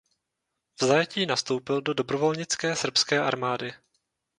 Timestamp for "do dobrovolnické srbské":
1.81-3.19